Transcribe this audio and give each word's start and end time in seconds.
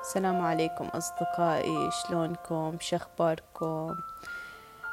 السلام 0.00 0.40
عليكم 0.40 0.84
أصدقائي 0.84 1.90
شلونكم؟ 1.90 2.76
شخباركم 2.80 3.94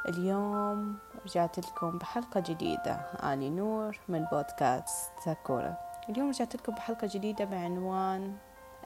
اليوم 0.07 0.97
رجعت 1.25 1.59
لكم 1.59 1.97
بحلقة 1.97 2.39
جديدة. 2.39 2.93
أني 3.23 3.49
نور 3.49 3.99
من 4.07 4.25
بودكاست 4.31 5.11
ساكورا. 5.25 5.77
اليوم 6.09 6.29
رجعت 6.29 6.55
لكم 6.55 6.73
بحلقة 6.73 7.07
جديدة 7.13 7.45
بعنوان 7.45 8.37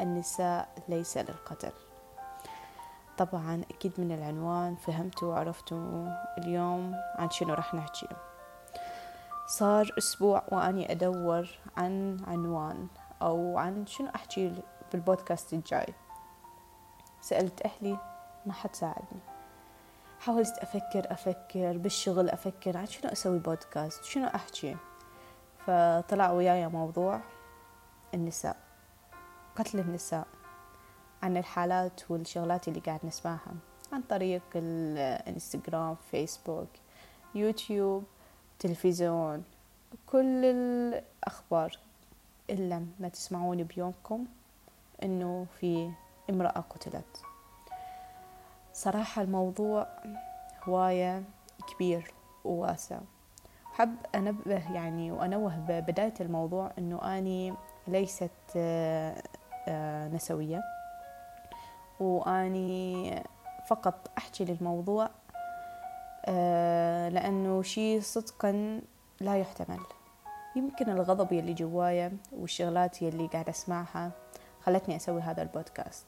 النساء 0.02 0.70
ليس 0.89 1.18
للقتل. 1.18 1.73
طبعا 3.18 3.62
أكيد 3.72 3.94
من 3.98 4.12
العنوان 4.12 4.76
فهمتوا 4.76 5.34
وعرفتوا 5.34 6.08
اليوم 6.38 6.96
عن 7.16 7.30
شنو 7.30 7.54
رح 7.54 7.74
نحكي. 7.74 8.08
صار 9.48 9.96
أسبوع 9.98 10.44
وأني 10.52 10.92
أدور 10.92 11.50
عن 11.78 12.18
عنوان 12.28 12.88
أو 13.22 13.58
عن 13.58 13.86
شنو 13.86 14.10
أحكي 14.16 14.53
بالبودكاست 14.91 15.53
الجاي. 15.53 15.94
سألت 17.31 17.62
أهلي 17.62 17.98
ما 18.45 18.53
حد 18.53 18.76
ساعدني 18.76 19.20
حاولت 20.20 20.58
أفكر 20.58 21.12
أفكر 21.12 21.77
بالشغل 21.77 22.30
أفكر 22.30 22.77
عن 22.77 22.85
شنو 22.85 23.12
أسوي 23.12 23.39
بودكاست؟ 23.39 24.03
شنو 24.03 24.27
أحكي؟ 24.27 24.77
فطلع 25.67 26.31
وياي 26.31 26.67
موضوع 26.67 27.22
النساء 28.13 28.58
قتل 29.55 29.80
النساء 29.80 30.27
عن 31.23 31.38
الحالات 31.38 32.02
والشغلات 32.12 32.67
اللي 32.67 32.80
قاعد 32.80 32.99
نسمعها 33.03 33.53
عن 33.94 34.02
طريق 34.02 34.44
الإنستغرام 34.55 35.95
فيسبوك 36.11 36.70
يوتيوب 37.36 38.03
تلفزيون 38.59 39.44
كل 40.05 40.45
الأخبار 40.45 41.77
إلا 42.50 42.86
ما 43.00 43.09
تسمعون 43.09 43.63
بيومكم 43.63 44.25
إنه 45.03 45.45
في 45.59 45.91
امرأة 46.30 46.64
قتلت. 46.69 47.22
صراحة 48.73 49.22
الموضوع 49.22 49.88
هواية 50.63 51.23
كبير 51.73 52.13
وواسع. 52.45 53.00
حب 53.73 53.95
أنبه 54.16 54.73
يعني 54.73 55.11
وأنوه 55.11 55.58
ببداية 55.58 56.13
الموضوع 56.19 56.72
أنه 56.78 57.17
أني 57.17 57.53
ليست 57.88 58.58
نسوية. 60.13 60.61
وأني 62.00 63.23
فقط 63.67 64.11
أحكي 64.17 64.45
للموضوع 64.45 65.09
لأنه 67.09 67.61
شيء 67.61 68.02
صدقا 68.02 68.81
لا 69.19 69.38
يحتمل. 69.38 69.80
يمكن 70.56 70.89
الغضب 70.89 71.33
يلي 71.33 71.53
جوايا 71.53 72.17
والشغلات 72.31 73.02
يلي 73.02 73.28
قاعد 73.28 73.50
أسمعها 73.50 74.11
خلتني 74.66 74.95
أسوي 74.95 75.22
هذا 75.22 75.42
البودكاست. 75.42 76.06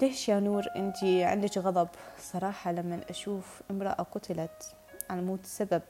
ليش 0.00 0.28
يا 0.28 0.40
نور؟ 0.40 0.64
أنت 0.76 1.04
عندك 1.04 1.58
غضب. 1.58 1.88
صراحة 2.18 2.72
لما 2.72 3.00
أشوف 3.10 3.62
امرأة 3.70 4.02
قتلت 4.02 4.76
على 5.10 5.20
موت 5.20 5.46
سبب 5.46 5.82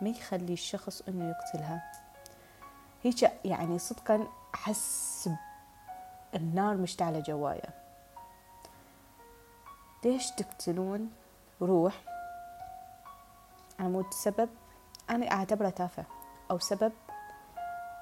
ما 0.00 0.08
يخلي 0.08 0.52
الشخص 0.52 1.02
أنه 1.08 1.28
يقتلها. 1.28 1.92
هيك 3.02 3.32
يعني 3.44 3.78
صدقا 3.78 4.26
أحس 4.54 5.30
النار 6.34 6.76
مشتعلة 6.76 7.20
جوايا. 7.20 7.70
ليش 10.04 10.30
تقتلون 10.30 11.10
روح 11.62 11.94
على 13.80 13.88
موت 13.88 14.14
سبب؟ 14.14 14.48
أنا 15.10 15.30
أعتبره 15.30 15.70
تافه 15.70 16.04
أو 16.50 16.58
سبب 16.58 16.92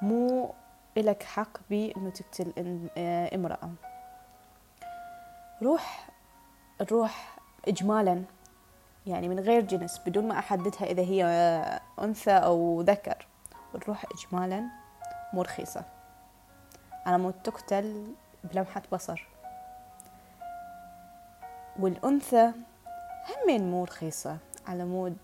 مو 0.02 0.54
إلك 0.96 1.22
حق 1.22 1.58
بأنه 1.70 2.10
تقتل 2.10 2.52
امرأة. 3.34 3.70
روح 5.62 6.08
الروح 6.80 7.36
إجمالا 7.68 8.22
يعني 9.06 9.28
من 9.28 9.40
غير 9.40 9.60
جنس 9.60 10.00
بدون 10.06 10.28
ما 10.28 10.38
أحددها 10.38 10.84
إذا 10.84 11.02
هي 11.02 11.24
أنثى 12.02 12.30
أو 12.30 12.80
ذكر. 12.80 13.26
الروح 13.74 14.04
إجمالا 14.04 14.64
مو 15.32 15.42
رخيصة 15.42 15.84
على 17.06 17.18
مود 17.18 17.34
تقتل 17.44 18.14
بلمحة 18.44 18.82
بصر. 18.92 19.28
والأنثى 21.78 22.52
همين 23.28 23.70
مو 23.70 23.84
رخيصة 23.84 24.36
على 24.68 24.84
مود 24.84 25.18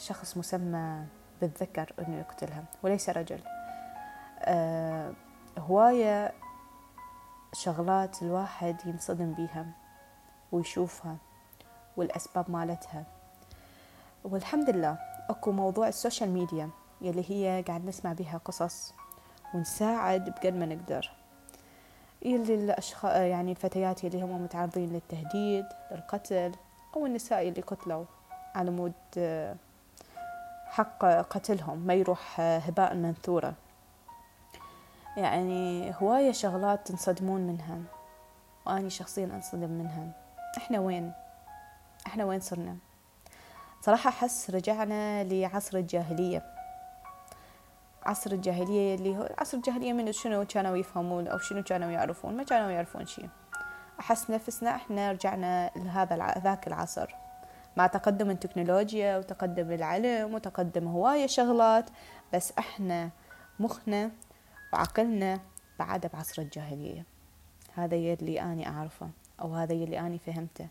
شخص 0.00 0.36
مسمى 0.36 1.04
بالذكر 1.40 1.92
أنه 1.98 2.18
يقتلها. 2.18 2.64
وليس 2.82 3.10
رجل. 3.10 3.40
آه 4.50 5.12
هواية 5.58 6.32
شغلات 7.52 8.22
الواحد 8.22 8.76
ينصدم 8.86 9.32
بيها 9.32 9.66
ويشوفها 10.52 11.16
والأسباب 11.96 12.50
مالتها. 12.50 13.04
والحمد 14.24 14.70
لله 14.70 14.98
أكو 15.30 15.52
موضوع 15.52 15.88
ال 15.88 15.94
social 15.94 16.30
media 16.30 16.70
يلي 17.00 17.24
هي 17.30 17.64
قاعد 17.68 17.84
نسمع 17.84 18.12
بها 18.12 18.40
قصص 18.44 18.94
ونساعد 19.54 20.30
بقد 20.30 20.54
ما 20.54 20.66
نقدر. 20.66 21.10
يلي 22.22 22.54
الأشخاص 22.54 23.12
يعني 23.16 23.50
الفتيات 23.50 24.04
يلي 24.04 24.22
هم 24.22 24.42
متعرضين 24.42 24.92
للتهديد 24.92 25.66
للقتل 25.90 26.52
أو 26.96 27.06
النساء 27.06 27.48
اللي 27.48 27.60
قتلوا 27.60 28.04
على 28.54 28.70
مود 28.70 28.92
حق 30.66 31.04
قتلهم 31.04 31.78
ما 31.78 31.94
يروح 31.94 32.40
هباء 32.40 32.94
منثورة. 32.94 33.54
يعني 35.16 35.94
هواية 36.02 36.32
شغلات 36.32 36.86
تنصدمون 36.86 37.40
منها. 37.40 37.78
وأني 38.66 38.90
شخصيا 38.90 39.24
أنصدم 39.24 39.70
منها. 39.70 40.12
إحنا 40.58 40.80
وين؟ 40.80 41.12
إحنا 42.06 42.24
وين 42.24 42.40
صرنا؟ 42.40 42.76
صراحة 43.80 44.08
أحس 44.08 44.50
رجعنا 44.50 45.24
لعصر 45.24 45.78
الجاهلية. 45.78 46.42
عصر 48.02 48.32
الجاهلية 48.32 48.94
اللي 48.94 49.18
هو 49.18 49.28
عصر 49.38 49.56
الجاهلية 49.56 49.92
من 49.92 50.12
شنو 50.12 50.44
كانوا 50.44 50.76
يفهمون 50.76 51.28
أو 51.28 51.38
شنو 51.38 51.62
كانوا 51.62 51.90
يعرفون؟ 51.90 52.36
ما 52.36 52.42
كانوا 52.42 52.70
يعرفون 52.70 53.06
شيء 53.06 53.28
أحس 54.00 54.30
نفسنا 54.30 54.70
إحنا 54.76 55.12
رجعنا 55.12 55.70
لهذا 55.76 56.34
ذاك 56.38 56.66
العصر. 56.66 57.14
مع 57.76 57.86
تقدم 57.86 58.30
التكنولوجيا 58.30 59.18
وتقدم 59.18 59.72
العلم 59.72 60.34
وتقدم 60.34 60.88
هواية 60.88 61.26
شغلات 61.26 61.90
بس 62.32 62.52
إحنا 62.58 63.10
مخنا 63.60 64.10
وعقلنا 64.72 65.40
بعد 65.78 66.06
بعصر 66.06 66.42
الجاهلية. 66.42 67.04
هذا 67.74 67.96
يلي 67.96 68.42
أني 68.42 68.68
أعرفه 68.68 69.10
أو 69.40 69.54
هذا 69.54 69.72
يلي 69.72 70.00
أني 70.00 70.18
فهمته. 70.18 70.68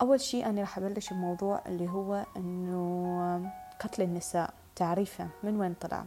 أول 0.00 0.20
شيء 0.20 0.46
أنا 0.46 0.60
راح 0.60 0.78
أبلش 0.78 1.12
الموضوع 1.12 1.62
اللي 1.66 1.88
هو 1.88 2.26
أنه 2.36 3.50
قتل 3.80 4.02
النساء 4.02 4.54
تعريفه 4.76 5.28
من 5.42 5.60
وين 5.60 5.74
طلع؟ 5.74 6.04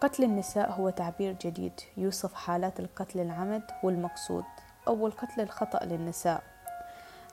قتل 0.00 0.24
النساء 0.24 0.72
هو 0.72 0.90
تعبير 0.90 1.32
جديد 1.32 1.80
يوصف 1.96 2.34
حالات 2.34 2.80
القتل 2.80 3.20
العمد 3.20 3.62
والمقصود 3.82 4.44
أو 4.88 5.06
القتل 5.06 5.40
الخطأ 5.40 5.84
للنساء. 5.84 6.42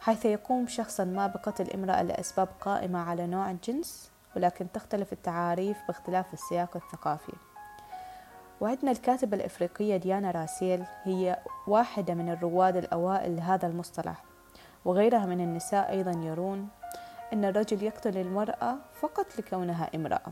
حيث 0.01 0.25
يقوم 0.25 0.67
شخصا 0.67 1.03
ما 1.03 1.27
بقتل 1.27 1.69
امرأة 1.71 2.01
لأسباب 2.01 2.47
قائمة 2.61 2.99
على 2.99 3.27
نوع 3.27 3.51
الجنس 3.51 4.11
ولكن 4.35 4.71
تختلف 4.71 5.13
التعاريف 5.13 5.77
باختلاف 5.87 6.33
السياق 6.33 6.75
الثقافي. 6.75 7.33
وعندنا 8.61 8.91
الكاتبة 8.91 9.37
الإفريقية 9.37 9.97
ديانا 9.97 10.31
راسيل 10.31 10.83
هي 11.03 11.39
واحدة 11.67 12.13
من 12.13 12.29
الرواد 12.29 12.77
الأوائل 12.77 13.35
لهذا 13.35 13.67
المصطلح 13.67 14.23
وغيرها 14.85 15.25
من 15.25 15.41
النساء 15.41 15.89
أيضا 15.89 16.11
يرون 16.11 16.67
أن 17.33 17.45
الرجل 17.45 17.83
يقتل 17.83 18.17
المرأة 18.17 18.75
فقط 19.01 19.25
لكونها 19.39 19.89
امرأة. 19.95 20.31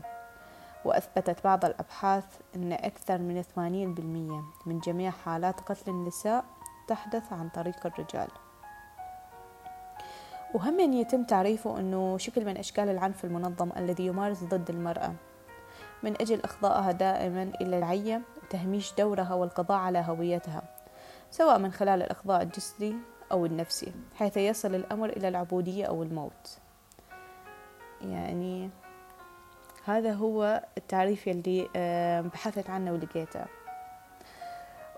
وأثبتت 0.84 1.44
بعض 1.44 1.64
الأبحاث 1.64 2.24
أن 2.56 2.72
أكثر 2.72 3.18
من 3.18 3.42
80% 3.42 4.66
من 4.66 4.78
جميع 4.80 5.10
حالات 5.10 5.60
قتل 5.60 5.90
النساء 5.90 6.44
تحدث 6.88 7.32
عن 7.32 7.48
طريق 7.48 7.86
الرجال. 7.86 8.28
وهم 10.54 10.80
يتم 10.80 11.24
تعريفه 11.24 11.78
أنه 11.78 12.18
شكل 12.18 12.44
من 12.44 12.56
أشكال 12.56 12.88
العنف 12.88 13.24
المنظم 13.24 13.70
الذي 13.76 14.06
يمارس 14.06 14.44
ضد 14.44 14.70
المرأة. 14.70 15.14
من 16.02 16.14
أجل 16.20 16.40
إخضائها 16.44 16.92
دائما 16.92 17.42
إلى 17.42 17.78
العية 17.78 18.22
وتهميش 18.42 18.94
دورها 18.98 19.34
والقضاء 19.34 19.78
على 19.78 19.98
هويتها 19.98 20.62
سواء 21.30 21.58
من 21.58 21.72
خلال 21.72 22.02
الإخضاع 22.02 22.42
الجسدي 22.42 22.96
أو 23.32 23.46
النفسي 23.46 23.92
حيث 24.14 24.36
يصل 24.36 24.74
الأمر 24.74 25.08
إلى 25.08 25.28
العبودية 25.28 25.84
أو 25.84 26.02
الموت. 26.02 26.58
يعني 28.02 28.70
هذا 29.84 30.12
هو 30.12 30.64
التعريف 30.78 31.28
اللي 31.28 31.68
بحثت 32.34 32.70
عنه 32.70 32.92
ولقيته. 32.92 33.44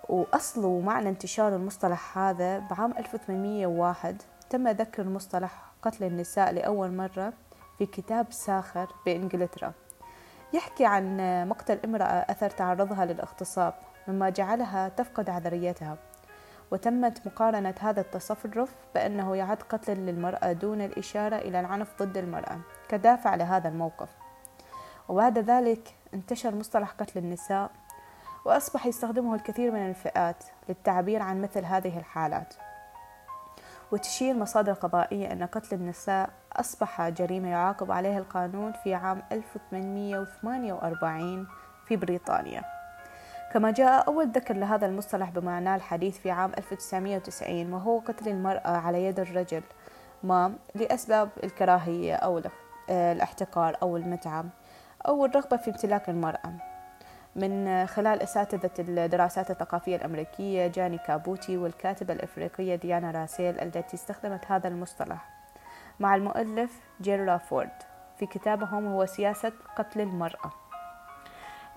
وأصل 0.08 0.64
ومعنى 0.64 1.08
انتشار 1.08 1.56
المصطلح 1.56 2.18
هذا 2.18 2.58
بعام 2.58 2.94
1801 2.98 4.22
تم 4.50 4.68
ذكر 4.68 5.08
مصطلح 5.08 5.72
قتل 5.82 6.04
النساء 6.04 6.52
لأول 6.52 6.92
مرة 6.92 7.32
في 7.78 7.86
كتاب 7.86 8.26
ساخر 8.32 8.88
بإنجلترا. 9.06 9.72
يحكي 10.52 10.86
عن 10.86 11.16
مقتل 11.48 11.80
امرأة 11.84 12.26
أثر 12.30 12.50
تعرضها 12.50 13.04
للاغتصاب 13.04 13.74
مما 14.08 14.30
جعلها 14.30 14.88
تفقد 14.88 15.30
عذريتها. 15.30 15.96
وتمت 16.70 17.26
مقارنة 17.26 17.74
هذا 17.80 18.00
التصرف 18.00 18.74
بأنه 18.94 19.36
يعد 19.36 19.62
قتلا 19.62 19.94
للمرأة 19.94 20.52
دون 20.52 20.80
الإشارة 20.80 21.36
إلى 21.36 21.60
العنف 21.60 22.02
ضد 22.02 22.16
المرأة 22.16 22.58
كدافع 22.88 23.34
لهذا 23.34 23.68
الموقف. 23.68 24.08
وبعد 25.08 25.38
ذلك 25.38 25.94
انتشر 26.14 26.54
مصطلح 26.54 26.90
قتل 26.90 27.18
النساء 27.18 27.70
وأصبح 28.44 28.86
يستخدمه 28.86 29.34
الكثير 29.34 29.72
من 29.72 29.88
الفئات 29.88 30.44
للتعبير 30.68 31.22
عن 31.22 31.42
مثل 31.42 31.64
هذه 31.64 31.98
الحالات. 31.98 32.54
وتشير 33.92 34.34
مصادر 34.34 34.72
قضائية 34.72 35.32
أن 35.32 35.46
قتل 35.46 35.76
النساء 35.76 36.30
أصبح 36.52 37.08
جريمة 37.08 37.48
يعاقب 37.48 37.92
عليها 37.92 38.18
القانون 38.18 38.72
في 38.72 38.94
عام 38.94 39.22
1848 39.32 41.46
في 41.86 41.96
بريطانيا. 41.96 42.62
كما 43.52 43.70
جاء 43.70 44.08
أول 44.08 44.28
ذكر 44.28 44.54
لهذا 44.54 44.86
المصطلح 44.86 45.30
بمعناه 45.30 45.76
الحديث 45.76 46.18
في 46.18 46.30
عام 46.30 46.52
1990 46.58 47.72
وهو 47.72 47.98
قتل 47.98 48.28
المرأة 48.28 48.76
على 48.76 49.04
يد 49.04 49.20
الرجل 49.20 49.62
ما 50.22 50.52
لأسباب 50.74 51.28
الكراهية 51.44 52.14
أو 52.14 52.42
الاحتقار 52.90 53.76
أو 53.82 53.96
المتعة 53.96 54.44
أو 55.08 55.24
الرغبة 55.24 55.56
في 55.56 55.70
امتلاك 55.70 56.08
المرأة. 56.08 56.69
من 57.36 57.86
خلال 57.86 58.22
أساتذة 58.22 58.70
الدراسات 58.78 59.50
الثقافية 59.50 59.96
الأمريكية 59.96 60.66
جاني 60.66 60.98
كابوتي 60.98 61.56
والكاتبة 61.56 62.14
الإفريقية 62.14 62.74
ديانا 62.74 63.10
راسيل 63.10 63.60
التي 63.60 63.94
استخدمت 63.94 64.44
هذا 64.46 64.68
المصطلح. 64.68 65.28
مع 66.00 66.14
المؤلف 66.14 66.80
جيرلا 67.00 67.38
فورد 67.38 67.70
في 68.18 68.26
كتابهم 68.26 68.86
هو 68.86 69.06
سياسة 69.06 69.52
قتل 69.76 70.00
المرأة. 70.00 70.52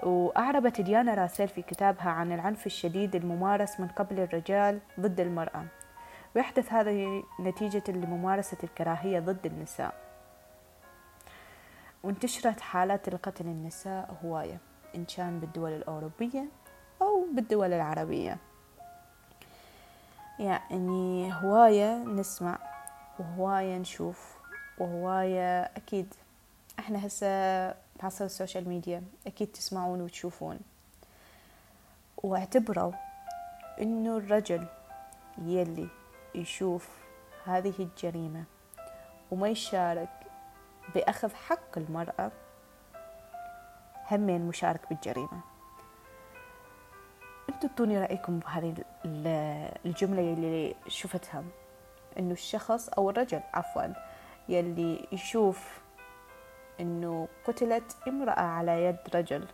وأعربت 0.03 0.81
ديانا 0.81 1.13
راسيل 1.13 1.47
في 1.47 1.61
كتابها 1.61 2.09
عن 2.09 2.31
العنف 2.31 2.65
الشديد 2.65 3.15
الممارس 3.15 3.79
من 3.79 3.87
قبل 3.87 4.19
الرجال 4.19 4.79
ضد 4.99 5.19
المرأة. 5.19 5.65
ويحدث 6.35 6.73
هذا 6.73 7.21
نتيجة 7.39 7.83
لممارسة 7.91 8.57
الكراهية 8.63 9.19
ضد 9.19 9.45
النساء. 9.45 9.93
وانتشرت 12.03 12.59
حالات 12.59 13.07
القتل 13.07 13.45
النساء 13.45 14.17
هواية. 14.23 14.72
إن 14.95 15.05
كان 15.05 15.39
بالدول 15.39 15.71
الأوروبية 15.71 16.45
أو 17.01 17.25
بالدول 17.33 17.73
العربية. 17.73 18.37
يعني 20.39 21.33
هواية 21.33 21.97
نسمع 21.97 22.57
وهواية 23.19 23.77
نشوف 23.77 24.37
وهواية 24.77 25.61
أكيد 25.61 26.13
إحنا 26.79 27.07
هسه 27.07 27.27
بعصر 28.01 28.25
السوشيال 28.25 28.69
ميديا 28.69 29.03
أكيد 29.27 29.47
تسمعون 29.47 30.01
وتشوفون. 30.01 30.59
واعتبروا 32.17 32.91
إنه 33.81 34.17
الرجل 34.17 34.67
يلي 35.37 35.87
يشوف 36.35 36.89
هذه 37.45 37.73
الجريمة 37.79 38.43
وما 39.31 39.47
يشارك 39.47 40.09
بأخذ 40.95 41.33
حق 41.33 41.77
المرأة 41.77 42.31
همين 44.11 44.47
مشارك 44.47 44.89
بالجريمة. 44.89 45.39
أنتوا 47.49 47.69
اعطوني 47.69 47.99
رأيكم 47.99 48.39
بهذه 48.39 48.75
الجملة 49.85 50.33
اللي 50.33 50.75
شفتها 50.87 51.43
انه 52.19 52.31
الشخص 52.31 52.89
أو 52.89 53.09
الرجل 53.09 53.41
عفوا 53.53 53.93
يلي 54.49 55.07
يشوف 55.11 55.81
انه 56.79 57.27
قتلت 57.45 57.97
امرأة 58.07 58.41
على 58.41 58.85
يد 58.85 58.97
رجل 59.15 59.47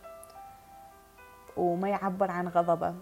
وما 1.56 1.88
يعبر 1.88 2.30
عن 2.30 2.48
غضبه 2.48 2.94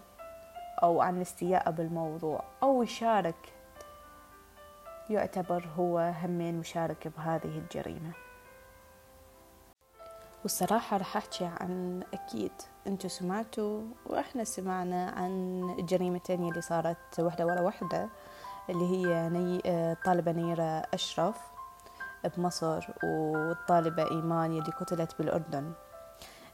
أو 0.83 1.01
عن 1.01 1.21
استياءه 1.21 1.71
بالموضوع 1.71 2.45
أو 2.63 2.83
يشارك 2.83 3.53
يعتبر 5.11 5.65
هو 5.77 5.99
همين 5.99 6.59
مشارك 6.59 7.09
بهذه 7.09 7.59
الجريمة. 7.59 8.13
والصراحة 10.43 10.97
رح 10.97 11.17
أحكي 11.17 11.45
عن 11.45 12.03
أكيد 12.15 12.53
أنتوا 12.87 13.11
سمعتوا 13.11 13.83
وإحنا 14.07 14.45
سمعنا 14.45 15.11
عن 15.11 15.63
الجريمتين 15.79 16.49
اللي 16.49 16.61
صارت 16.61 17.21
واحدة 17.21 17.47
ورا 17.47 17.61
واحدة 17.61 18.09
اللي 18.71 18.85
هي 18.85 19.29
ني... 19.29 19.61
الطالبة 19.67 20.33
نيرة 20.33 20.83
أشرف 20.95 21.41
بمصر 22.37 22.87
والطالبة 23.05 24.11
إيمان 24.11 24.51
اللي 24.51 24.73
قتلت 24.73 25.19
بالأردن. 25.19 25.73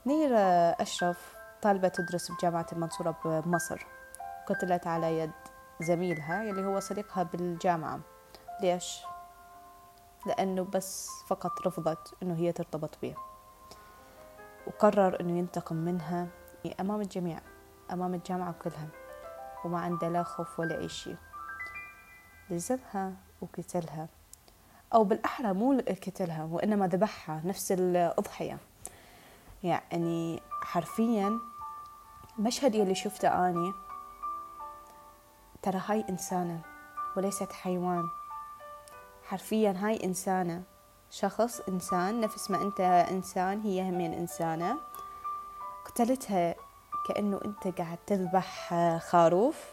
نيرة 0.07 0.39
أشرف 0.81 1.35
طالبة 1.63 1.89
تدرس 1.89 2.31
بجامعة 2.33 2.67
المنصورة 2.73 3.17
بمصر. 3.25 3.87
قتلت 4.47 4.87
على 4.87 5.19
يد 5.19 5.33
زميلها 5.81 6.43
اللي 6.43 6.65
هو 6.67 6.81
صديقها 6.81 7.23
بالجامعة. 7.23 8.01
ليش؟ 8.61 9.03
لأنه 10.27 10.63
بس 10.63 11.09
فقط 11.27 11.67
رفضت 11.67 12.15
أنه 12.23 12.35
هي 12.35 12.53
ترتبط 12.53 12.99
به 13.03 13.15
وقرر 14.67 15.21
أنه 15.21 15.39
ينتقم 15.39 15.77
منها 15.77 16.27
أمام 16.81 17.01
الجميع 17.01 17.41
أمام 17.93 18.15
الجامعة 18.15 18.55
كلها 18.63 18.89
وما 19.65 19.81
عنده 19.81 20.09
لا 20.09 20.23
خوف 20.23 20.61
ولا 20.61 20.79
أي 20.79 20.89
شيء. 20.89 21.17
لزمها 22.51 23.13
وقتلها. 23.41 24.09
أو 24.95 25.05
بالأحرى 25.05 25.53
مو 25.53 25.79
قتلها 25.89 26.45
وإنما 26.45 26.87
ذبحها 26.87 27.43
نفس 27.45 27.73
الأضحية. 27.73 28.59
يعني 29.63 30.43
حرفيا 30.63 31.39
المشهد 32.39 32.75
يلي 32.75 32.95
شفته 32.95 33.49
أني 33.49 33.73
ترى 35.63 35.81
هاي 35.87 36.05
إنسانة 36.09 36.61
وليست 37.17 37.53
حيوان. 37.53 38.05
حرفيا 39.25 39.75
هاي 39.79 40.05
إنسانة 40.05 40.63
شخص 41.15 41.61
إنسان 41.69 42.21
نفس 42.21 42.51
ما 42.51 42.63
أنت 42.63 42.81
إنسان 43.11 43.61
هي 43.61 43.83
همين 43.91 44.13
إنسانة. 44.13 44.77
قتلتها 45.85 46.55
كأنه 47.09 47.41
أنت 47.45 47.81
قاعد 47.81 47.99
تذبح 48.07 48.75
خروف. 48.99 49.65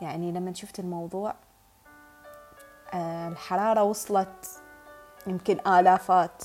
يعني 0.00 0.32
لما 0.32 0.54
شفت 0.54 0.80
الموضوع 0.80 1.34
آه، 2.94 3.28
الحرارة 3.28 3.82
وصلت 3.82 4.62
يمكن 5.26 5.60
آلافات. 5.66 6.44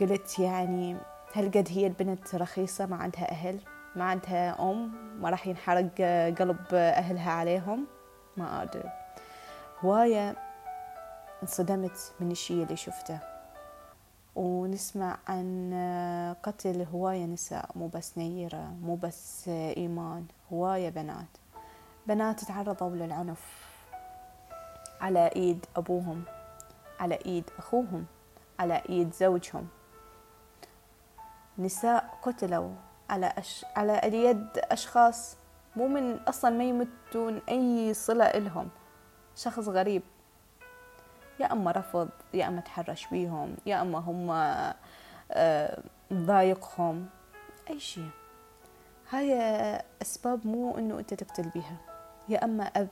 قلت 0.00 0.38
يعني 0.38 0.96
هل 1.32 1.50
قد 1.50 1.68
هي 1.70 1.86
البنت 1.86 2.34
رخيصة؟ 2.34 2.86
ما 2.86 2.96
عندها 2.96 3.30
أهل 3.30 3.60
ما 3.96 4.04
عندها 4.04 4.70
أم 4.70 4.92
ما 5.22 5.30
راح 5.30 5.46
ينحرق 5.46 5.90
قلب 6.38 6.74
أهلها 6.74 7.32
عليهم؟ 7.32 7.86
ما 8.36 8.62
أدري. 8.62 8.90
هواية 9.84 10.45
انصدمت 11.46 12.12
من 12.20 12.30
الشي 12.30 12.62
اللي 12.62 12.76
شفته. 12.76 13.18
ونسمع 14.36 15.18
عن 15.28 16.36
قتل 16.42 16.86
هواية 16.92 17.24
نساء 17.24 17.70
مو 17.74 17.86
بس 17.86 18.18
نيرة 18.18 18.74
مو 18.82 18.94
بس 18.94 19.48
إيمان 19.48 20.26
هواية 20.52 20.88
بنات. 20.88 21.26
بنات 22.06 22.44
تعرضوا 22.44 22.90
للعنف. 22.90 23.66
على 25.00 25.30
إيد 25.36 25.66
أبوهم 25.76 26.22
على 27.00 27.18
إيد 27.26 27.50
أخوهم 27.58 28.06
على 28.58 28.82
إيد 28.88 29.14
زوجهم. 29.14 29.68
نساء 31.58 32.18
قتلوا 32.22 32.70
على 33.10 33.26
أش... 33.26 33.66
على 33.76 34.00
يد 34.24 34.48
أشخاص 34.58 35.36
مو 35.76 35.88
من 35.88 36.18
أصلا 36.18 36.50
ما 36.50 36.64
يمتون 36.64 37.42
أي 37.48 37.94
صلة 37.94 38.24
إلهم. 38.24 38.68
شخص 39.36 39.68
غريب. 39.68 40.02
يا 41.40 41.52
أما 41.52 41.70
رفض 41.70 42.08
يا 42.34 42.48
أما 42.48 42.60
تحرش 42.60 43.06
بيهم 43.06 43.56
يا 43.66 43.82
أما 43.82 43.98
هم 43.98 44.30
آه، 45.30 45.82
ضايقهم 46.12 47.06
أي 47.70 47.80
شيء. 47.80 48.10
هاي 49.10 49.32
أسباب 50.02 50.46
مو 50.46 50.78
إنه 50.78 50.98
أنت 50.98 51.14
تقتل 51.14 51.48
بيها. 51.48 51.76
يا 52.28 52.44
أما 52.44 52.64
أب 52.64 52.88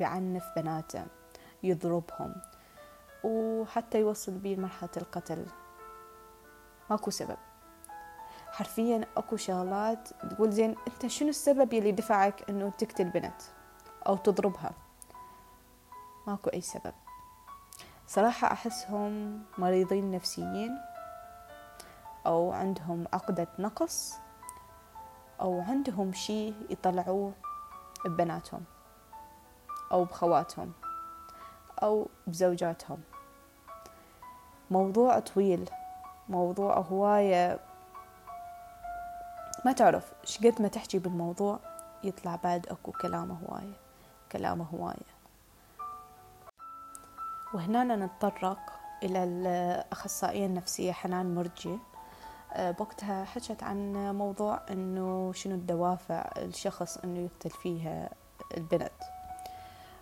بعنف 0.00 0.44
بناته 0.56 1.04
يضربهم 1.62 2.34
وحتى 3.24 4.00
يوصل 4.00 4.32
بيه 4.32 4.56
لمرحلة 4.56 4.90
القتل. 4.96 5.46
ماكو 6.90 7.10
سبب. 7.10 7.36
حرفيا 8.52 9.06
أكو 9.16 9.36
شغلات 9.36 10.08
تقول 10.08 10.52
زين 10.52 10.76
أنت 10.88 11.06
شنو 11.06 11.28
السبب 11.28 11.72
يلي 11.72 11.92
دفعك 11.92 12.50
إنه 12.50 12.70
تقتل 12.70 13.04
بنت 13.04 13.42
أو 14.06 14.16
تضربها؟ 14.16 14.72
ماكو 16.26 16.50
أي 16.50 16.60
سبب. 16.60 16.94
صراحة 18.06 18.52
أحسهم 18.52 19.42
مريضين 19.58 20.10
نفسيين 20.10 20.78
أو 22.26 22.52
عندهم 22.52 23.04
عقدة 23.12 23.48
نقص 23.58 24.14
أو 25.40 25.60
عندهم 25.60 26.12
شي 26.12 26.48
يطلعوه 26.70 27.32
ببناتهم 28.04 28.64
أو 29.92 30.04
بخواتهم 30.04 30.72
أو 31.82 32.08
بزوجاتهم. 32.26 33.00
موضوع 34.70 35.18
طويل 35.18 35.70
موضوع 36.28 36.78
هواية. 36.78 37.60
ما 39.64 39.72
تعرف 39.72 40.12
شقد 40.24 40.62
ما 40.62 40.68
تحكي 40.68 40.98
بالموضوع 40.98 41.58
يطلع 42.04 42.36
بعد 42.36 42.66
أكو 42.66 42.92
كلامه 42.92 43.38
هواية 43.44 43.76
كلامه 44.32 44.64
هواية. 44.64 45.03
وهنا 47.54 47.96
نتطرق 47.96 48.58
إلى 49.02 49.24
الأخصائية 49.24 50.46
النفسية 50.46 50.92
حنان 50.92 51.34
مرجي. 51.34 51.78
آه، 52.52 52.70
بوقتها 52.70 53.24
حكت 53.24 53.62
عن 53.62 53.92
موضوع 54.16 54.60
إنه 54.70 55.32
شنو 55.32 55.54
الدوافع 55.54 56.30
الشخص 56.36 56.96
إنه 56.96 57.18
يقتل 57.20 57.50
فيها 57.50 58.10
البنت. 58.56 58.92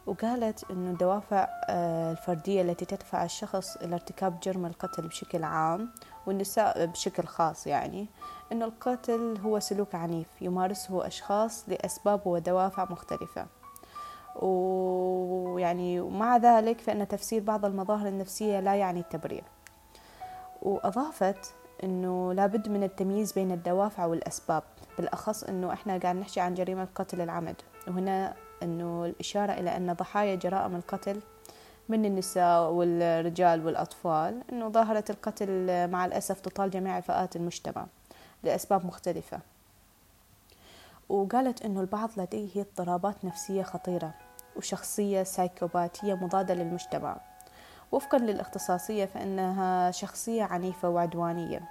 وقالت 0.06 0.70
إنه 0.70 0.90
الدوافع 0.90 1.48
آه، 1.68 2.12
الفردية 2.12 2.62
التي 2.62 2.84
تدفع 2.84 3.24
الشخص 3.24 3.76
إلى 3.76 3.94
ارتكاب 3.94 4.40
جرم 4.40 4.66
القتل 4.66 5.08
بشكل 5.08 5.44
عام 5.44 5.94
والنساء 6.26 6.86
بشكل 6.86 7.24
خاص 7.24 7.66
يعني 7.66 8.06
إنه 8.52 8.64
القتل 8.64 9.38
هو 9.44 9.60
سلوك 9.60 9.94
عنيف 9.94 10.42
يمارسه 10.42 11.06
أشخاص 11.06 11.68
لأسباب 11.68 12.26
ودوافع 12.26 12.86
مختلفة. 12.90 13.46
ويعني 14.36 16.00
ومع 16.00 16.36
ذلك 16.36 16.80
فإن 16.80 17.08
تفسير 17.08 17.42
بعض 17.42 17.64
المظاهر 17.64 18.08
النفسية 18.08 18.60
لا 18.60 18.74
يعني 18.74 19.00
التبرير. 19.00 19.44
وأضافت 20.62 21.54
أنه 21.84 22.32
لابد 22.32 22.68
من 22.68 22.82
التمييز 22.82 23.32
بين 23.32 23.52
الدوافع 23.52 24.06
والأسباب 24.06 24.62
بالأخص 24.98 25.44
أنه 25.44 25.72
إحنا 25.72 25.98
قاعد 25.98 26.16
نحكي 26.16 26.40
عن 26.40 26.54
جريمة 26.54 26.88
قتل 26.94 27.20
العمد 27.20 27.56
وهنا 27.88 28.34
أنه 28.62 29.04
الإشارة 29.04 29.52
إلى 29.52 29.76
أن 29.76 29.92
ضحايا 29.92 30.34
جرائم 30.34 30.76
القتل 30.76 31.20
من 31.88 32.04
النساء 32.04 32.70
والرجال 32.70 33.66
والأطفال 33.66 34.42
أنه 34.52 34.68
ظاهرة 34.68 35.04
القتل 35.10 35.88
مع 35.90 36.04
الأسف 36.04 36.40
تطال 36.40 36.70
جميع 36.70 37.00
فئات 37.00 37.36
المجتمع 37.36 37.86
لأسباب 38.42 38.86
مختلفة. 38.86 39.38
وقالت 41.12 41.62
أنه 41.62 41.80
البعض 41.80 42.10
لديه 42.16 42.60
اضطرابات 42.60 43.24
نفسية 43.24 43.62
خطيرة 43.62 44.14
وشخصية 44.56 45.22
سايكوباتية 45.22 46.14
مضادة 46.14 46.54
للمجتمع. 46.54 47.20
وفقا 47.92 48.18
للاختصاصية 48.18 49.04
فإنها 49.04 49.90
شخصية 49.90 50.44
عنيفة 50.44 50.88
وعدوانية 50.88 51.62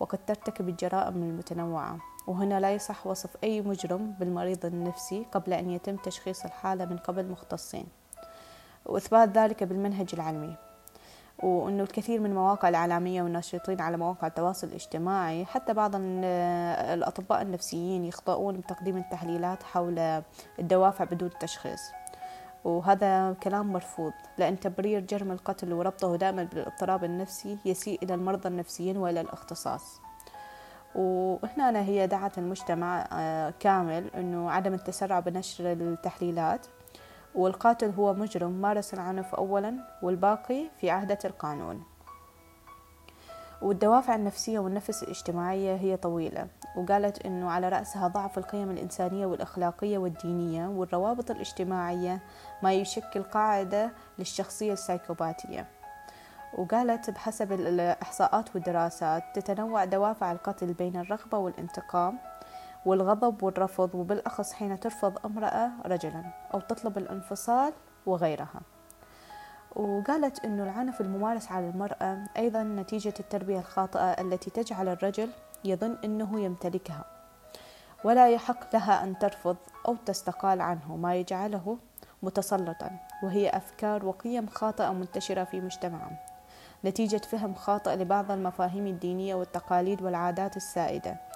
وقد 0.00 0.18
ترتكب 0.26 0.68
الجرائم 0.68 1.14
المتنوعة. 1.14 1.98
وهنا 2.26 2.60
لا 2.60 2.74
يصح 2.74 3.06
وصف 3.06 3.36
أي 3.44 3.60
مجرم 3.60 4.10
بالمريض 4.10 4.66
النفسي 4.66 5.26
قبل 5.32 5.52
أن 5.52 5.70
يتم 5.70 5.96
تشخيص 5.96 6.44
الحالة 6.44 6.84
من 6.84 6.96
قبل 6.96 7.28
مختصين. 7.28 7.86
وإثبات 8.86 9.28
ذلك 9.38 9.64
بالمنهج 9.64 10.08
العلمي. 10.12 10.56
وأنه 11.38 11.82
الكثير 11.82 12.20
من 12.20 12.30
المواقع 12.30 12.68
الإعلامية 12.68 13.22
والناشطين 13.22 13.80
على 13.80 13.96
مواقع 13.96 14.26
التواصل 14.26 14.66
الاجتماعي 14.66 15.44
حتى 15.44 15.74
بعض 15.74 15.90
الأطباء 15.94 17.42
النفسيين 17.42 18.04
يخطئون 18.04 18.56
بتقديم 18.56 18.96
التحليلات 18.96 19.62
حول 19.62 20.22
الدوافع 20.58 21.04
بدون 21.04 21.30
تشخيص. 21.40 21.80
وهذا 22.64 23.36
كلام 23.42 23.72
مرفوض 23.72 24.12
لأن 24.38 24.60
تبرير 24.60 25.00
جرم 25.00 25.32
القتل 25.32 25.72
وربطه 25.72 26.16
دائما 26.16 26.44
بالاضطراب 26.44 27.04
النفسي 27.04 27.58
يسيء 27.64 28.02
إلى 28.02 28.14
المرضى 28.14 28.48
النفسيين 28.48 28.96
وإلى 28.96 29.20
الأختصاص. 29.20 30.00
وهنا 30.94 31.82
هي 31.82 32.06
دعت 32.06 32.38
المجتمع 32.38 33.08
آه، 33.12 33.54
كامل 33.60 34.10
أنه 34.14 34.50
عدم 34.50 34.74
التسرع 34.74 35.20
بنشر 35.20 35.72
التحليلات. 35.72 36.66
والقاتل 37.34 37.90
هو 37.90 38.14
مجرم 38.14 38.50
مارس 38.50 38.94
العنف 38.94 39.34
أولا 39.34 39.74
والباقي 40.02 40.70
في 40.80 40.90
عهدة 40.90 41.18
القانون. 41.24 41.84
والدوافع 43.62 44.14
النفسية 44.14 44.58
والنفس 44.58 45.02
الاجتماعية 45.02 45.76
هي 45.76 45.96
طويلة 45.96 46.46
وقالت 46.76 47.26
أنه 47.26 47.50
على 47.50 47.68
رأسها 47.68 48.08
ضعف 48.08 48.38
القيم 48.38 48.70
الإنسانية 48.70 49.26
والأخلاقية 49.26 49.98
والدينية 49.98 50.66
والروابط 50.66 51.30
الاجتماعية 51.30 52.20
ما 52.62 52.72
يشكل 52.72 53.22
قاعدة 53.22 53.90
للشخصية 54.18 54.72
السايكوباتية. 54.72 55.66
وقالت 56.58 57.10
بحسب 57.10 57.52
الإحصاءات 57.52 58.54
والدراسات 58.54 59.22
تتنوع 59.34 59.84
دوافع 59.84 60.32
القتل 60.32 60.72
بين 60.72 60.96
الرغبة 60.96 61.38
والانتقام 61.38 62.18
والغضب 62.86 63.42
والرفض 63.42 63.94
وبالأخص 63.94 64.52
حين 64.52 64.80
ترفض 64.80 65.26
امرأة 65.26 65.70
رجلا 65.86 66.24
أو 66.54 66.60
تطلب 66.60 66.98
الانفصال 66.98 67.72
وغيرها. 68.06 68.60
وقالت 69.76 70.44
أن 70.44 70.60
العنف 70.60 71.00
الممارس 71.00 71.52
على 71.52 71.68
المرأة 71.68 72.18
أيضا 72.36 72.62
نتيجة 72.62 73.14
التربية 73.20 73.58
الخاطئة 73.58 74.10
التي 74.20 74.50
تجعل 74.50 74.88
الرجل 74.88 75.30
يظن 75.64 75.98
أنه 76.04 76.40
يمتلكها. 76.40 77.04
ولا 78.04 78.28
يحق 78.28 78.74
لها 78.76 79.04
أن 79.04 79.18
ترفض 79.18 79.56
أو 79.88 79.96
تستقال 80.06 80.60
عنه 80.60 80.96
ما 80.96 81.14
يجعله 81.14 81.78
متسلطا. 82.22 82.90
وهي 83.22 83.48
أفكار 83.48 84.06
وقيم 84.06 84.46
خاطئة 84.46 84.92
منتشرة 84.92 85.44
في 85.44 85.60
مجتمعنا 85.60 86.16
نتيجة 86.84 87.16
فهم 87.16 87.54
خاطئ 87.54 87.94
لبعض 87.94 88.30
المفاهيم 88.30 88.86
الدينية 88.86 89.34
والتقاليد 89.34 90.02
والعادات 90.02 90.56
السائدة. 90.56 91.31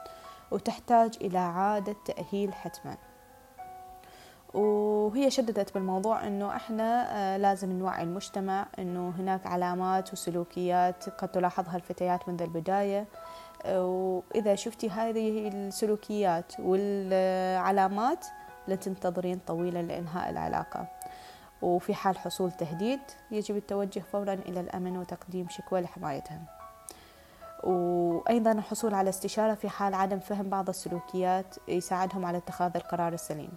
وتحتاج 0.51 1.19
إلى 1.21 1.39
عادة 1.39 1.97
تأهيل 2.05 2.55
حتما. 2.55 2.97
وهي 4.55 5.31
شددت 5.31 5.75
بالموضوع 5.75 6.27
إنه 6.27 6.57
إحنا 6.57 7.17
آه، 7.17 7.37
لازم 7.37 7.73
نوعي 7.73 8.03
المجتمع 8.03 8.67
إنه 8.79 9.09
هناك 9.19 9.47
علامات 9.47 10.13
وسلوكيات 10.13 11.09
قد 11.09 11.29
تلاحظها 11.29 11.77
الفتيات 11.77 12.29
منذ 12.29 12.43
البداية. 12.43 13.07
وإذا 13.67 14.55
شفتي 14.55 14.91
هذه 14.91 15.49
السلوكيات 15.49 16.53
والعلامات 16.61 18.27
لا 18.69 18.77
تنتظرين 18.77 19.41
طويلا 19.47 19.83
لإنهاء 19.83 20.31
العلاقة. 20.31 20.87
وفي 21.63 21.95
حال 21.95 22.19
حصول 22.19 22.53
تهديد 22.53 23.01
يجب 23.31 23.57
التوجه 23.57 24.01
فورا 24.01 24.33
إلى 24.33 24.61
الأمن 24.61 24.97
وتقديم 24.97 25.49
شكوى 25.49 25.81
لحمايتهم. 25.81 26.56
وأيضا 27.67 28.53
الحصول 28.53 28.95
على 28.95 29.09
استشارة 29.09 29.55
في 29.55 29.69
حال 29.69 29.95
عدم 29.95 30.19
فهم 30.19 30.49
بعض 30.49 30.69
السلوكيات 30.69 31.55
يساعدهم 31.69 32.25
على 32.25 32.39
اتخاذ 32.39 32.71
القرار 32.77 33.13
السليم. 33.13 33.51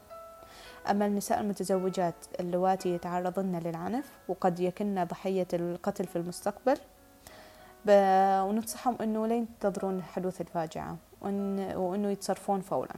أما 0.89 1.05
النساء 1.05 1.39
المتزوجات 1.39 2.15
اللواتي 2.39 2.89
يتعرضن 2.89 3.59
للعنف 3.59 4.11
وقد 4.27 4.59
يكن 4.59 5.03
ضحية 5.03 5.47
القتل 5.53 6.07
في 6.07 6.15
المستقبل 6.15 6.77
وننصحهم 7.87 8.95
أنه 9.01 9.27
لا 9.27 9.35
ينتظرون 9.35 10.03
حدوث 10.03 10.41
الفاجعة 10.41 10.97
وإن 11.21 11.59
وأنه 11.75 12.09
يتصرفون 12.09 12.61
فورا. 12.61 12.93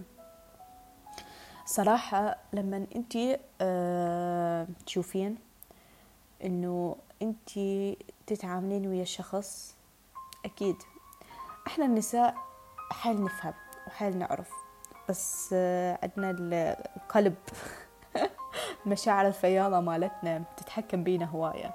صراحة 1.65 2.37
لما 2.53 2.85
أنت 2.95 3.39
أه 3.61 4.67
تشوفين 4.85 5.37
أنه 6.45 6.95
أنت 7.21 7.49
تتعاملين 8.27 8.87
ويا 8.87 9.03
شخص 9.03 9.75
أكيد 10.45 10.75
إحنا 11.71 11.85
النساء 11.85 12.35
حال 12.91 13.23
نفهم 13.23 13.53
وحال 13.87 14.19
نعرف 14.19 14.51
بس 15.09 15.49
آه، 15.53 15.99
عندنا 16.03 16.35
القلب 16.95 17.35
المشاعر 18.85 19.27
الفياضة 19.27 19.79
مالتنا 19.79 20.43
تتحكم 20.57 21.03
بينا 21.03 21.25
هواية 21.25 21.73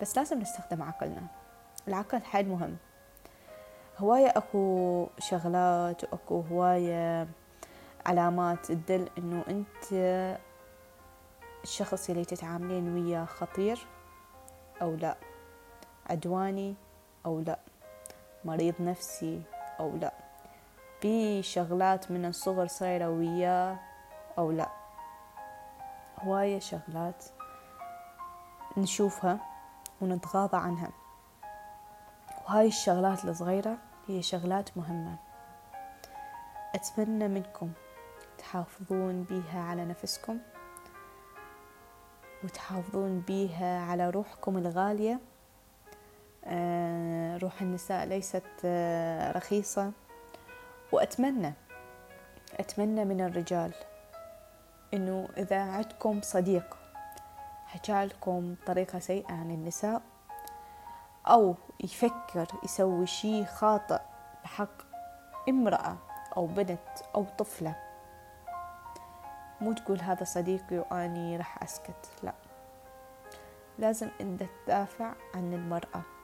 بس 0.00 0.18
لازم 0.18 0.38
نستخدم 0.38 0.82
عقلنا. 0.82 1.26
العقل 1.88 2.22
حيل 2.22 2.48
مهم. 2.48 2.76
هواية 3.98 4.28
أكو 4.36 5.06
شغلات 5.18 6.04
وأكو 6.04 6.40
هواية 6.40 7.28
علامات 8.06 8.66
تدل 8.66 9.08
إنه 9.18 9.44
أنت 9.48 9.92
الشخص 11.64 12.10
اللي 12.10 12.24
تتعاملين 12.24 12.94
وياه 12.94 13.24
خطير 13.24 13.86
أو 14.82 14.94
لا 14.94 15.16
عدواني 16.10 16.74
أو 17.26 17.40
لا. 17.40 17.58
مريض 18.44 18.74
نفسي 18.80 19.42
أو 19.80 19.96
لا. 19.96 20.12
في 21.00 21.42
شغلات 21.42 22.10
من 22.10 22.24
الصغر 22.24 22.66
صايرة 22.66 23.10
وياه 23.10 23.78
أو 24.38 24.50
لا. 24.50 24.68
هواية 26.18 26.58
شغلات 26.58 27.24
نشوفها 28.76 29.38
ونتغاضى 30.00 30.56
عنها. 30.56 30.90
وهاي 32.44 32.66
الشغلات 32.66 33.24
الصغيرة 33.24 33.78
هي 34.08 34.22
شغلات 34.22 34.76
مهمة. 34.76 35.16
أتمنى 36.74 37.28
منكم 37.28 37.72
تحافظون 38.38 39.22
بيها 39.22 39.62
على 39.62 39.84
نفسكم 39.84 40.38
وتحافظون 42.44 43.20
بيها 43.20 43.80
على 43.80 44.10
روحكم 44.10 44.58
الغالية. 44.58 45.12
آه، 45.12 45.27
روح 47.42 47.62
النساء 47.62 48.06
ليست 48.06 48.42
آه، 48.64 49.32
رخيصة. 49.32 49.92
وأتمنى 50.92 51.52
أتمنى 52.60 53.04
من 53.04 53.20
الرجال 53.20 53.72
إنه 54.94 55.28
إذا 55.36 55.60
عندكم 55.60 56.20
صديق 56.22 56.76
حكالكم 57.66 58.54
طريقة 58.66 58.98
سيئة 58.98 59.32
عن 59.32 59.50
النساء 59.50 60.02
أو 61.26 61.54
يفكر 61.84 62.46
يسوي 62.64 63.06
شيء 63.06 63.44
خاطئ 63.44 64.00
بحق 64.44 64.82
امرأة 65.48 65.96
أو 66.36 66.46
بنت 66.46 66.88
أو 67.14 67.24
طفلة 67.38 67.76
مو 69.60 69.72
تقول 69.72 70.00
هذا 70.00 70.24
صديقي 70.24 70.78
وأني 70.78 71.36
راح 71.36 71.62
أسكت 71.62 72.10
لا. 72.22 72.32
لازم 73.78 74.08
أنت 74.20 74.42
تدافع 74.66 75.12
عن 75.34 75.54
المرأة. 75.54 76.17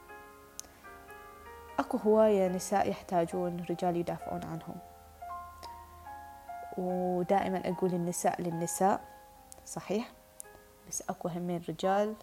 أكو 1.78 1.97
هواية 1.97 2.49
نساء 2.49 2.90
يحتاجون 2.90 3.64
رجال 3.71 3.97
يدافعون 3.97 4.45
عنهم. 4.45 4.76
ودائما 6.78 7.69
أقول 7.69 7.95
النساء 7.95 8.43
للنساء 8.43 9.00
صحيح؟ 9.66 10.12
بس 10.88 11.02
أكو 11.11 11.28
همين 11.28 11.62
رجال. 11.69 12.14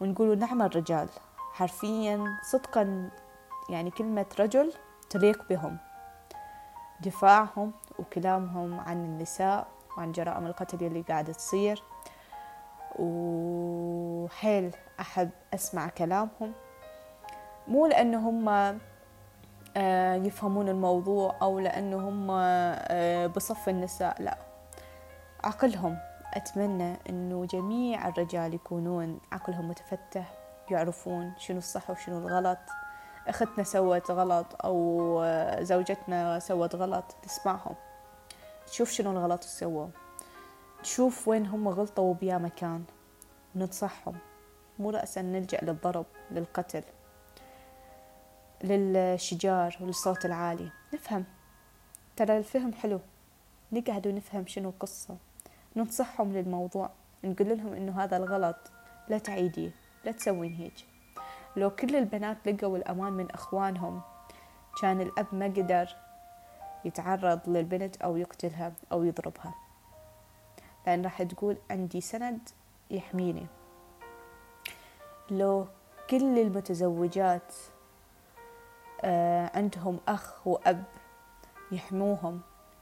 ونقولوا 0.00 0.34
نعم 0.34 0.62
الرجال. 0.62 1.08
حرفيا 1.52 2.24
صدقا 2.42 3.10
يعني 3.70 3.90
كلمة 3.90 4.26
رجل 4.38 4.72
تليق 5.10 5.48
بهم. 5.48 5.78
دفاعهم 7.00 7.72
وكلامهم 7.98 8.80
عن 8.80 9.04
النساء 9.04 9.66
وعن 9.96 10.12
جرائم 10.12 10.46
القتل 10.46 10.86
اللي 10.86 11.02
قاعدة 11.02 11.32
تصير. 11.32 11.82
وحيل 12.98 14.76
أحب 15.00 15.30
أسمع 15.54 15.88
كلامهم. 15.88 16.52
مو 17.68 17.86
لأنه 17.86 18.28
هم 18.28 18.48
آه، 19.76 20.14
يفهمون 20.14 20.68
الموضوع 20.68 21.36
أو 21.42 21.58
لأنه 21.58 22.08
هم 22.08 22.28
آه، 22.30 23.26
بصف 23.26 23.68
النساء 23.68 24.22
لا. 24.22 24.38
عقلهم 25.44 25.98
أتمنى 26.34 26.96
أنه 27.08 27.44
جميع 27.44 28.08
الرجال 28.08 28.54
يكونون 28.54 29.20
عقلهم 29.32 29.68
متفتح 29.68 30.34
يعرفون 30.70 31.32
شنو 31.38 31.58
الصح 31.58 31.90
وشنو 31.90 32.18
الغلط. 32.18 32.58
أختنا 33.28 33.64
سوت 33.64 34.10
غلط 34.10 34.46
أو 34.64 35.20
آه، 35.24 35.62
زوجتنا 35.62 36.38
سوت 36.38 36.74
غلط 36.74 37.04
تسمعهم 37.22 37.74
تشوف 38.66 38.90
شنو 38.90 39.10
الغلط 39.10 39.42
سووا. 39.42 39.86
تشوف 40.82 41.28
وين 41.28 41.46
هم 41.46 41.68
غلطوا 41.68 42.14
بيا 42.14 42.38
مكان. 42.38 42.84
وننصحهم 43.56 44.16
مو 44.78 44.90
رأسا 44.90 45.22
نلجأ 45.22 45.58
للضرب 45.62 46.06
للقتل. 46.30 46.82
للشجار 48.64 49.76
وللصوت 49.80 50.24
العالي. 50.24 50.70
نفهم. 50.94 51.24
ترى 52.16 52.38
الفهم 52.38 52.72
حلو. 52.72 53.00
نقعد 53.72 54.06
ونفهم 54.06 54.46
شنو 54.46 54.68
القصة 54.68 55.16
ننصحهم 55.76 56.32
للموضوع. 56.32 56.90
نقول 57.24 57.48
لهم 57.48 57.72
إنه 57.72 58.02
هذا 58.02 58.16
الغلط. 58.16 58.56
لا 59.08 59.18
تعيديه. 59.18 59.70
لا 60.04 60.12
تسوين 60.12 60.52
هيك. 60.54 60.74
لو 61.56 61.70
كل 61.70 61.96
البنات 61.96 62.36
لقوا 62.46 62.76
الأمان 62.76 63.12
من 63.12 63.30
أخوانهم 63.30 64.00
كان 64.80 65.00
الأب 65.00 65.26
ما 65.32 65.46
قدر 65.46 65.96
يتعرض 66.84 67.48
للبنت 67.48 67.96
أو 67.96 68.16
يقتلها 68.16 68.72
أو 68.92 69.04
يضربها. 69.04 69.54
لأن 70.86 71.04
راح 71.04 71.22
تقول 71.22 71.56
عندي 71.70 72.00
سند 72.00 72.48
يحميني. 72.90 73.46
لو 75.30 75.66
كل 76.10 76.38
المتزوجات 76.38 77.54
عندهم 79.54 80.00
أخ 80.08 80.46
وأب 80.46 80.84
يحموهم 81.72 82.40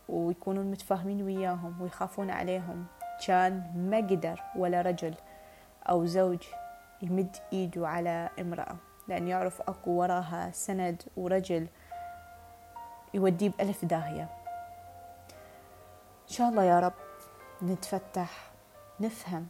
ويكونون 0.09 0.71
متفاهمين 0.71 1.23
وياهم 1.23 1.83
ويخافون 1.83 2.31
عليهم. 2.31 2.87
كان 3.26 3.73
ما 3.91 3.97
قدر 3.97 4.43
ولا 4.57 4.83
رجل 4.83 5.14
أو 5.88 6.07
زوج 6.07 6.43
يمد 7.02 7.37
إيده 7.52 7.88
على 7.88 8.29
امرأة 8.41 8.76
لأن 9.09 9.29
يعرف 9.29 9.61
أكو 9.61 9.91
وراها 9.91 10.50
سند 10.50 11.02
ورجل 11.17 11.67
يوديه 13.14 13.49
بألف 13.49 13.85
داهية. 13.85 14.23
إن 16.23 16.29
شاء 16.29 16.49
الله 16.49 16.64
يا 16.64 16.81
رب 16.81 16.92
نتفتح 17.62 18.51
نفهم 19.01 19.47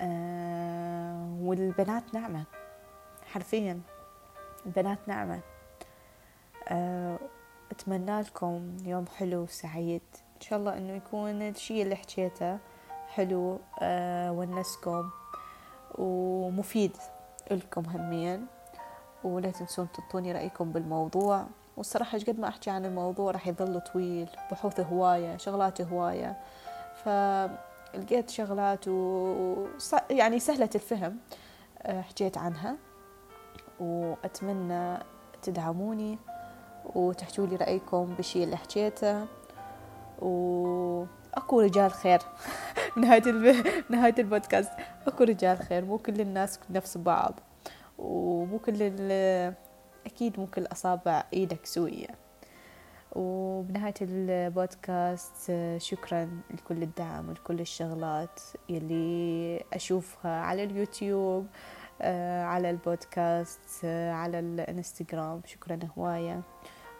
آه 0.00 1.36
والبنات 1.40 2.14
نعمة 2.14 2.44
حرفيا. 3.32 3.80
البنات 4.66 4.98
نعمة. 5.06 5.40
آه 6.68 7.18
أتمنى 7.70 8.20
لكم 8.20 8.76
يوم 8.84 9.06
حلو 9.06 9.46
سعيد 9.46 10.02
إن 10.36 10.40
شاء 10.40 10.58
الله 10.58 10.78
إنه 10.78 10.92
يكون 10.92 11.42
الشي 11.42 11.82
اللي 11.82 11.96
حكيته 11.96 12.58
حلو 13.08 13.60
آه 13.80 14.32
ونسكم 14.32 15.10
ومفيد 15.98 16.96
لكم 17.50 17.86
همين. 17.86 18.46
ولا 19.24 19.50
تنسون 19.50 19.88
تعطوني 19.92 20.32
رأيكم 20.32 20.72
بالموضوع. 20.72 21.46
والصراحة 21.76 22.18
قد 22.18 22.40
ما 22.40 22.48
أحكي 22.48 22.70
عن 22.70 22.84
الموضوع 22.84 23.30
راح 23.30 23.46
يظل 23.46 23.80
طويل 23.80 24.28
بحوث 24.50 24.80
هواية 24.80 25.36
شغلات 25.36 25.80
هواية. 25.80 26.36
فلقيت 27.04 28.30
شغلات 28.30 28.88
و... 28.88 29.66
يعني 30.10 30.38
سهلة 30.40 30.70
الفهم 30.74 31.18
آه، 31.82 32.00
حكيت 32.00 32.38
عنها. 32.38 32.76
وأتمنى 33.80 34.98
تدعموني 35.42 36.18
وتحكوا 36.94 37.46
لي 37.46 37.56
رأيكم 37.56 38.14
بالشي 38.14 38.44
اللي 38.44 38.56
حكيته. 38.56 39.26
وأكو 40.18 41.60
رجال 41.60 41.90
خير 41.90 42.18
نهاية 42.96 43.22
الب... 43.26 43.66
نهاية 43.90 44.14
البودكاست. 44.18 44.70
أكو 45.06 45.24
رجال 45.24 45.58
خير 45.58 45.84
مو 45.84 45.98
كل 45.98 46.20
الناس 46.20 46.60
نفس 46.70 46.98
بعض. 46.98 47.40
ومو 47.98 48.58
كل 48.58 48.76
ال... 48.80 49.54
أكيد 50.06 50.40
مو 50.40 50.46
كل 50.46 50.66
أصابع 50.72 51.24
إيدك 51.32 51.66
سوية. 51.66 52.08
وبنهاية 53.12 53.94
البودكاست 54.02 55.52
شكرا 55.78 56.30
لكل 56.50 56.82
الدعم 56.82 57.28
ولكل 57.28 57.60
الشغلات 57.60 58.40
يلي 58.68 59.64
أشوفها 59.72 60.40
على 60.40 60.64
اليوتيوب. 60.64 61.46
على 62.44 62.70
البودكاست 62.70 63.84
على 63.84 64.38
الانستغرام. 64.38 65.40
شكرا 65.46 65.78
هواية. 65.98 66.42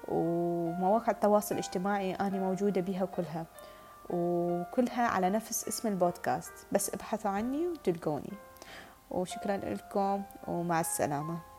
ومواقع 0.09 1.13
التواصل 1.13 1.55
الاجتماعي 1.55 2.15
أنا 2.15 2.39
موجودة 2.39 2.81
بها 2.81 3.05
كلها. 3.05 3.47
وكلها 4.11 5.07
على 5.07 5.31
نفس 5.31 5.69
اسم 5.69 5.89
البودكاست. 5.89 6.53
بس 6.73 6.95
ابحثوا 6.95 7.31
عني 7.31 7.69
وتلقوني. 7.69 8.33
وشكرا 9.11 9.57
لكم 9.57 10.23
ومع 10.49 10.81
السلامة. 10.81 11.50